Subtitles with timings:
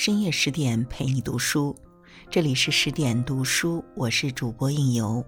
[0.00, 1.74] 深夜十点陪你读书，
[2.30, 5.26] 这里是十点读书，我是主播应由。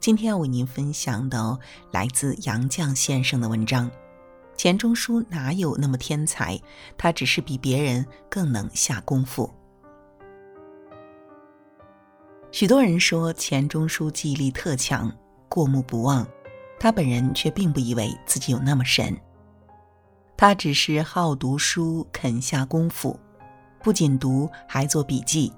[0.00, 1.58] 今天要为您分享的
[1.90, 3.90] 来自杨绛先生的文章。
[4.54, 6.60] 钱钟书哪有那么天才？
[6.98, 9.50] 他只是比别人更能下功夫。
[12.50, 15.10] 许多人说钱钟书记忆力特强，
[15.48, 16.28] 过目不忘，
[16.78, 19.18] 他本人却并不以为自己有那么神。
[20.36, 23.18] 他只是好读书，肯下功夫。
[23.82, 25.52] 不仅读，还做笔记；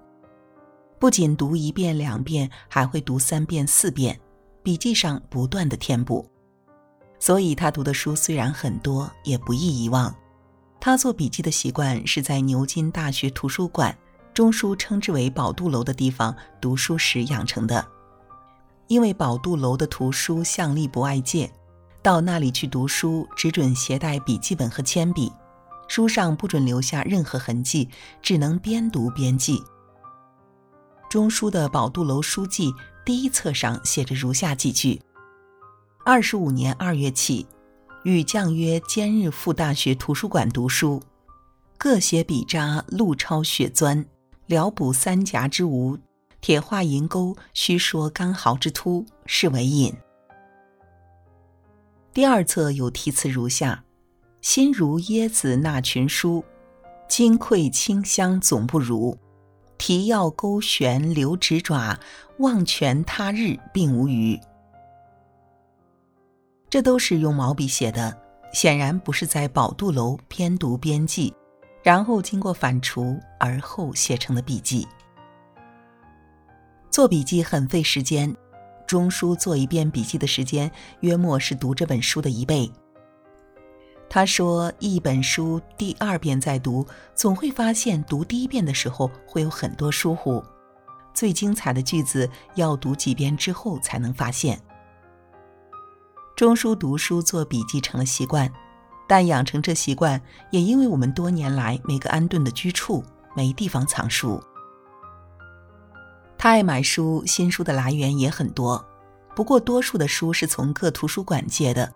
[0.99, 4.19] 不仅读一遍两遍，还会读三遍四遍。
[4.63, 6.27] 笔记上不断的填补，
[7.19, 10.15] 所以他读的书虽然很多，也不易遗忘。
[10.81, 13.95] 他做笔记的习惯是在牛津大学图书馆
[14.33, 17.87] （中书称之为宝杜楼）的地方读书时养成的。
[18.87, 21.51] 因为宝杜楼的图书向力不外借，
[22.03, 25.31] 到那里去读书只准携带笔记本和铅笔。
[25.89, 27.89] 书上不准留下任何痕迹，
[28.23, 29.63] 只能边读边记。
[31.09, 35.01] 中书的宝杜楼书记第一册上写着如下几句：
[36.05, 37.47] 二十五年二月起，
[38.03, 41.01] 与将约兼日赴大学图书馆读书，
[41.79, 44.05] 各写笔札，路抄血钻，
[44.47, 45.97] 聊补三夹之无，
[46.41, 49.95] 铁画银钩，须说刚毫之突，是为引。
[52.13, 53.84] 第二册有题词如下。
[54.45, 56.45] 心如椰子那群书，
[57.09, 59.17] 金匮清香总不如。
[59.79, 61.99] 提要勾悬留指爪，
[62.41, 64.39] 忘全他日并无余。
[66.69, 68.15] 这都是用毛笔写的，
[68.53, 71.35] 显然不是在宝杜楼边读边记，
[71.83, 74.87] 然后经过反刍而后写成的笔记。
[76.91, 78.37] 做笔记很费时间，
[78.87, 82.71] 中书做一遍笔记的时间，约莫是读这本书的一倍。
[84.15, 90.41] 他说：“一本书第二遍再读，总会发现读第一遍的时候会有很多疏忽，
[91.13, 94.57] 最精彩的句子要读几遍之后才能发现。”
[96.37, 98.49] 中书读书做笔记成了习惯，
[99.09, 100.23] 但养成这习惯
[100.53, 103.03] 也因为我们多年来每个安顿的居处
[103.35, 104.41] 没地方藏书。
[106.39, 108.87] 他爱买书，新书的来源也很多，
[109.35, 111.93] 不过多数的书是从各图书馆借的。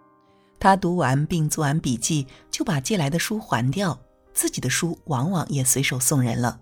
[0.61, 3.99] 他读完并做完笔记，就把借来的书还掉，
[4.33, 6.61] 自己的书往往也随手送人了。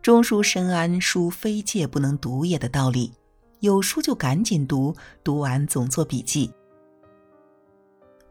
[0.00, 3.12] 中书深谙“书非借不能读也”的道理，
[3.60, 6.50] 有书就赶紧读，读完总做笔记。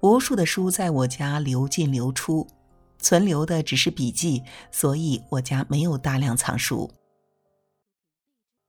[0.02, 2.46] 无数的书在我家流进流出，
[2.98, 6.92] 存留的只是笔记，所以我家没有大量藏书。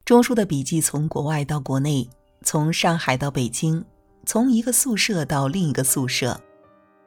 [0.04, 2.08] 中书的笔记从国外到国内，
[2.42, 3.84] 从上海到北京。
[4.24, 6.40] 从一个宿舍到另一个宿舍，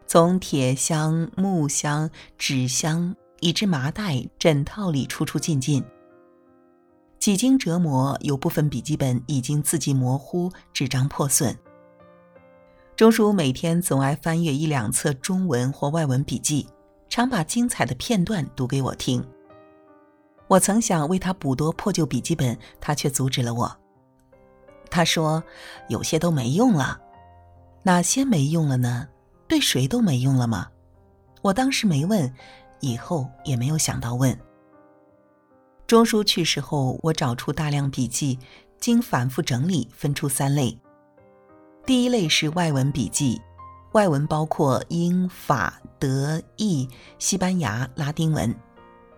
[0.06, 5.84] 从铁箱、木箱、纸箱，以至麻袋、枕套里出出进进。
[7.18, 11.58] 几经折磨，有部分笔记本已经字迹模糊，纸张破损。
[12.96, 16.68] 钟叔每天总爱翻阅一两册中文或外文笔记，
[17.10, 19.26] 常把精彩的片段读给我听。
[20.48, 23.76] 我曾想为他补多破旧笔记本，他却阻止了我。
[24.92, 25.44] 他说
[25.90, 27.02] ：“有些都没用了。”
[27.88, 29.08] 哪些没用了呢？
[29.48, 30.68] 对谁都没用了吗？
[31.44, 32.34] 我当时没问，
[32.80, 34.36] 以后也没有想到问。
[35.86, 38.40] 钟书去世后，我找出大量笔记，
[38.80, 40.76] 经反复整理，分出三类。
[41.86, 43.40] 第一类是外文笔记，
[43.92, 48.52] 外文包括英、法、德、意、西班牙、拉丁文，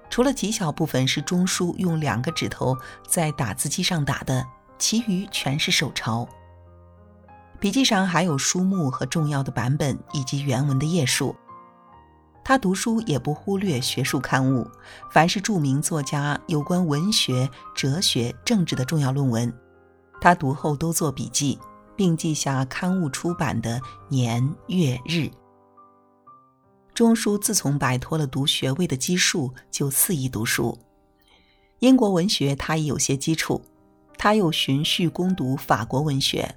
[0.09, 2.75] 除了极小部分是钟书用两个指头
[3.07, 4.45] 在打字机上打的，
[4.77, 6.27] 其余全是手抄。
[7.59, 11.35] 笔记上还有书目和重要的版本以及原文的页数。
[12.43, 14.65] 他读书也不忽略学术刊物，
[15.11, 19.51] 凡是著名作家有关文学、哲学、政治的重要论文，
[20.21, 21.59] 他读后都做笔记，
[21.95, 25.29] 并记下刊物出版的年月日。
[26.93, 30.77] 钟书自从摆脱了读学位的基数，就肆意读书。
[31.79, 33.61] 英国文学他也有些基础，
[34.17, 36.55] 他又循序攻读法国文学。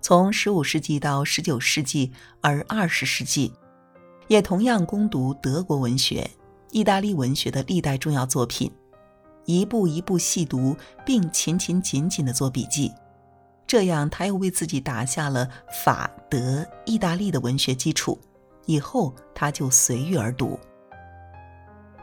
[0.00, 3.52] 从十五世纪到十九世纪，而二十世纪，
[4.28, 6.30] 也同样攻读德国文学、
[6.70, 8.70] 意大利文学的历代重要作品，
[9.44, 12.92] 一步一步细读，并勤勤谨谨地做笔记。
[13.66, 15.46] 这样，他又为自己打下了
[15.84, 18.18] 法、德、意大利的文学基础。
[18.64, 20.58] 以后，他就随遇而读。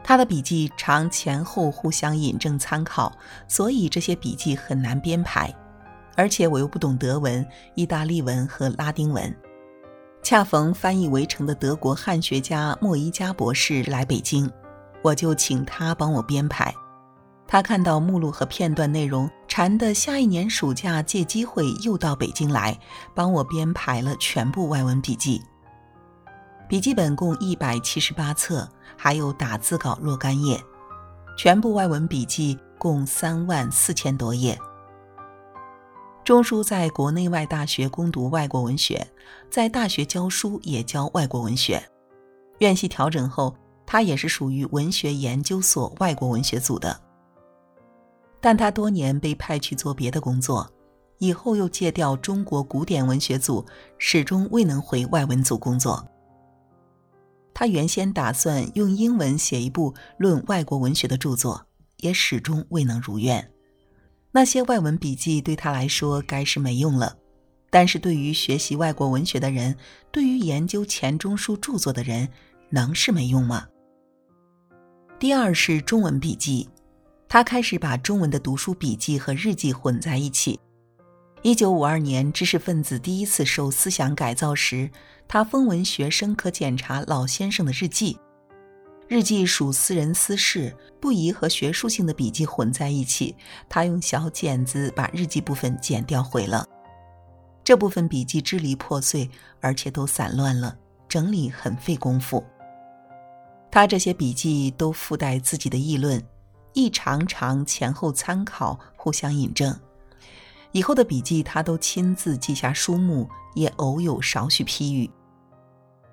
[0.04, 3.12] 他的笔记常前后互相引证参考，
[3.48, 5.52] 所以这些笔记很难编排。
[6.16, 9.32] 而且我又不懂德文、意大利文和拉丁文，
[10.22, 14.50] 恰逢翻译《围城》的德国汉学家莫伊加博士来北京，
[15.02, 16.74] 我就请他帮我编排。
[17.46, 22.76] 他看到目录和片段内容，馋得下一年暑假借机会又到北京来，
[23.14, 25.40] 帮我编排了全部外文笔记。
[26.68, 30.60] 笔记本共一百七十八册，还有打字稿若干页，
[31.38, 34.58] 全部外文笔记共三万四千多页。
[36.26, 39.06] 钟书在国内外大学攻读外国文学，
[39.48, 41.80] 在大学教书也教外国文学。
[42.58, 43.56] 院系调整后，
[43.86, 47.00] 他也是属于文学研究所外国文学组的。
[48.40, 50.68] 但他多年被派去做别的工作，
[51.18, 53.64] 以后又借调中国古典文学组，
[53.96, 56.04] 始终未能回外文组工作。
[57.54, 61.64] 他原先打算用英文写一部论外国文学的著作，
[61.98, 63.48] 也始终未能如愿。
[64.36, 67.16] 那些外文笔记对他来说该是没用了，
[67.70, 69.74] 但是对于学习外国文学的人，
[70.12, 72.28] 对于研究钱钟书著作的人，
[72.68, 73.66] 能是没用吗？
[75.18, 76.68] 第二是中文笔记，
[77.26, 80.60] 他开始把中文的读书笔记和日记混在一起。
[81.40, 84.90] 一九五二年，知识分子第一次受思想改造时，
[85.26, 88.18] 他封文学生可检查老先生的日记。
[89.08, 93.36] 日记属私人私事，不宜和学术性的笔记混在一起。
[93.68, 96.66] 他用小剪子把日记部分剪掉毁了，
[97.62, 99.30] 这部分笔记支离破碎，
[99.60, 100.76] 而且都散乱了，
[101.08, 102.42] 整理很费功夫。
[103.70, 106.20] 他这些笔记都附带自己的议论，
[106.72, 109.78] 一长长前后参考，互相引证。
[110.72, 115.08] 以后的笔记他都亲自记下书目，也偶有少许批语。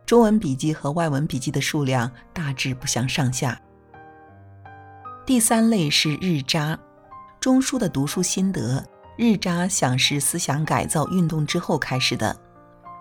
[0.05, 3.59] 中文笔记和外文笔记的数量大致不相上下。
[5.25, 6.77] 第三类是日札，
[7.39, 8.83] 中书的读书心得。
[9.15, 12.35] 日札想是思想改造运动之后开始的，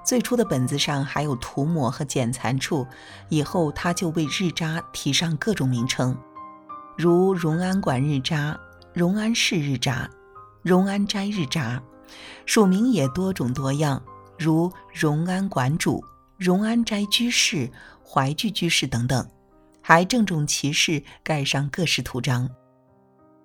[0.05, 2.87] 最初的本子上还有涂抹和剪残处，
[3.31, 6.15] 以后他就为日札提上各种名称，
[6.99, 8.55] 如荣安馆日札、
[8.93, 10.07] 荣安市日札、
[10.61, 11.81] 荣安斋日札，
[12.45, 14.01] 署名也多种多样，
[14.39, 16.05] 如荣安馆主。
[16.43, 17.71] 荣安斋居士、
[18.05, 19.25] 怀聚居士等等，
[19.81, 22.51] 还郑重其事盖上各式图章。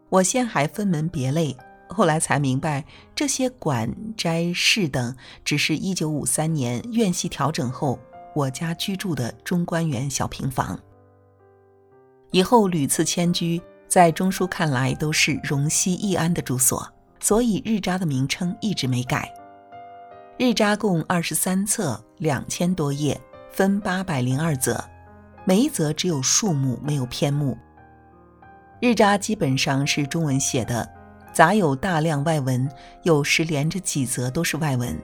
[0.09, 1.55] 我先还分门别类，
[1.87, 2.83] 后来才明白，
[3.13, 5.15] 这些馆、斋、室等，
[5.45, 7.99] 只是一九五三年院系调整后
[8.33, 10.79] 我家居住的中关园小平房。
[12.31, 19.31] 以后屡次迁居，在钟书看来都是荣西易安的住所，所以日札的名称一直没改。
[20.39, 23.19] 日札共二十三册，两千多页，
[23.51, 24.79] 分八百零二则，
[25.45, 27.57] 每一则只有数目，没有篇目。
[28.79, 30.87] 日札基本上是中文写的，
[31.33, 32.69] 杂有大量外文，
[33.01, 34.95] 有时连着几则都是外文。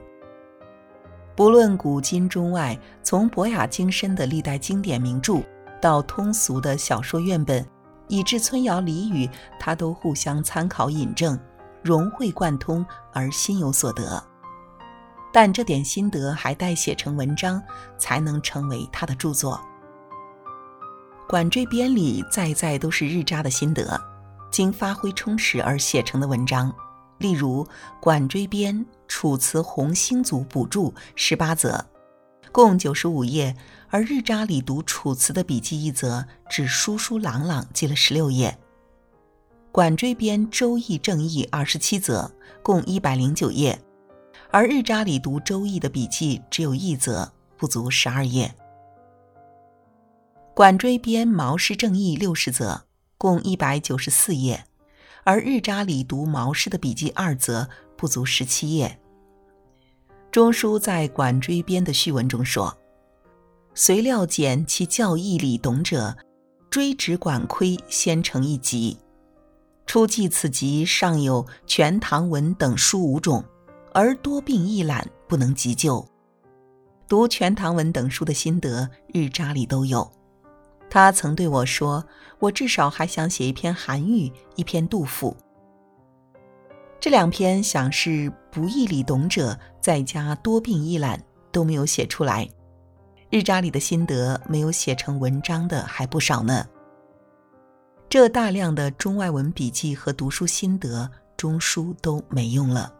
[1.34, 5.42] 不论古今中外，从博雅精深的历代经典名著，
[5.80, 7.66] 到通俗的小说院本，
[8.06, 9.28] 以至村谣俚语，
[9.58, 11.36] 他都互相参考引证，
[11.82, 14.22] 融会贯通而心有所得。
[15.34, 17.60] 但这点心得还待写成文章，
[17.98, 19.60] 才能成为他的著作。
[21.28, 24.00] 《管锥编》里再再都是日扎的心得，
[24.52, 26.72] 经发挥充实而写成的文章。
[27.18, 27.64] 例如
[28.00, 28.76] 《管锥编》
[29.08, 31.84] 《楚辞洪兴组补注》十八则，
[32.52, 33.56] 共九十五页；
[33.90, 38.56] 而日扎里读楚辞的笔记一则，只疏疏朗朗记了十六页。
[39.72, 42.30] 《管锥编·周易正义》二十七则，
[42.62, 43.76] 共一百零九页。
[44.54, 48.54] 而日札里读《周易》的笔记只有一则，不足十二页。
[50.54, 52.84] 管锥编《毛氏正义》六十则，
[53.18, 54.64] 共一百九十四页，
[55.24, 59.00] 而日札里读毛氏的笔记二则，不足十七页。
[60.30, 62.78] 钟书在《管锥编》的序文中说
[63.74, 66.16] ：“随料简其教义理懂者，
[66.70, 68.98] 追指管窥先成一集。
[69.84, 73.44] 初记此集，尚有《全唐文》等书五种。”
[73.94, 76.04] 而多病易懒，不能急救。
[77.08, 80.10] 读《全唐文》等书的心得，日札里都有。
[80.90, 82.04] 他曾对我说
[82.40, 85.36] ：“我至少还想写一篇韩愈，一篇杜甫。
[86.98, 91.22] 这两篇想是不易理懂者，再加多病易懒，
[91.52, 92.48] 都没有写出来。
[93.30, 96.66] 日札里的心得没有写成文章的还不少呢。
[98.08, 102.92] 这大量的中外文笔记和读书心得，中书都没用了。”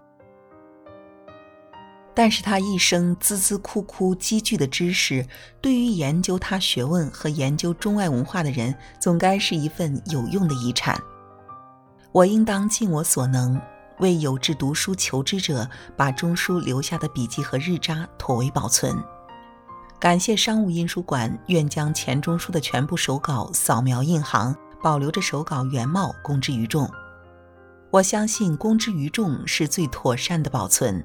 [2.15, 5.27] 但是他一生孜孜枯枯积聚的知识，
[5.61, 10.97] 对于研究他学问和研究中外文化的人，总该是一份有用的遗产。
[12.13, 13.61] 我应当尽我所能，
[13.99, 18.97] 为有志读书求知者，把中书留下的笔记和日札妥为保存。
[19.99, 26.89] 感谢商务印书馆愿将钱钟书的全部手稿扫描印行，保留着手稿原貌，公之于众。
[27.91, 31.05] 我相信公之于众是最妥善的保存。